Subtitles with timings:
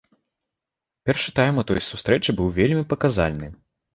[1.09, 3.53] Першы тайм у той сустрэчы быў вельмі паказальны.